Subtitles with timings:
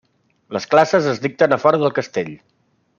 [0.57, 2.37] Les classes es dicten a fora del castell.